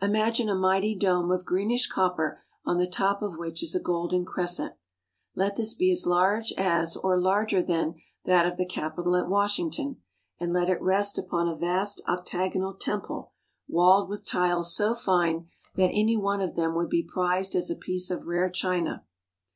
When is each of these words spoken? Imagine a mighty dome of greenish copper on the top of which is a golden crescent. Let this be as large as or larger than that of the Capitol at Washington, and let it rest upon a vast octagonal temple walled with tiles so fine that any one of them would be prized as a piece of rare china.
Imagine 0.00 0.48
a 0.48 0.54
mighty 0.54 0.94
dome 0.94 1.32
of 1.32 1.44
greenish 1.44 1.88
copper 1.88 2.40
on 2.64 2.78
the 2.78 2.86
top 2.86 3.20
of 3.20 3.36
which 3.36 3.64
is 3.64 3.74
a 3.74 3.80
golden 3.80 4.24
crescent. 4.24 4.76
Let 5.34 5.56
this 5.56 5.74
be 5.74 5.90
as 5.90 6.06
large 6.06 6.52
as 6.52 6.94
or 6.96 7.18
larger 7.18 7.60
than 7.60 7.96
that 8.26 8.46
of 8.46 8.58
the 8.58 8.64
Capitol 8.64 9.16
at 9.16 9.26
Washington, 9.28 9.96
and 10.38 10.52
let 10.52 10.68
it 10.68 10.80
rest 10.80 11.18
upon 11.18 11.48
a 11.48 11.56
vast 11.58 12.00
octagonal 12.06 12.74
temple 12.74 13.32
walled 13.66 14.08
with 14.08 14.24
tiles 14.24 14.72
so 14.72 14.94
fine 14.94 15.48
that 15.74 15.90
any 15.92 16.16
one 16.16 16.40
of 16.40 16.54
them 16.54 16.76
would 16.76 16.88
be 16.88 17.02
prized 17.02 17.56
as 17.56 17.68
a 17.68 17.74
piece 17.74 18.08
of 18.08 18.24
rare 18.28 18.48
china. 18.48 19.02